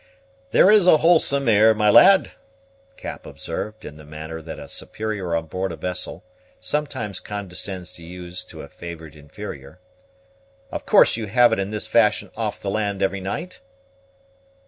"This 0.49 0.67
is 0.79 0.87
a 0.87 0.97
wholesome 0.97 1.47
air, 1.47 1.75
my 1.75 1.91
lad," 1.91 2.31
Cap 2.97 3.27
observed, 3.27 3.85
in 3.85 3.97
the 3.97 4.03
manner 4.03 4.41
that 4.41 4.57
a 4.57 4.67
superior 4.67 5.35
on 5.35 5.45
board 5.45 5.71
a 5.71 5.75
vessel 5.75 6.23
sometimes 6.59 7.19
condescends 7.19 7.91
to 7.93 8.03
use 8.03 8.43
to 8.45 8.63
a 8.63 8.67
favored 8.67 9.15
inferior. 9.15 9.79
"Of 10.71 10.87
course 10.87 11.17
you 11.17 11.27
have 11.27 11.53
it 11.53 11.59
in 11.59 11.69
this 11.69 11.85
fashion 11.85 12.31
off 12.35 12.59
the 12.59 12.71
land 12.71 13.03
every 13.03 13.21
night?" 13.21 13.61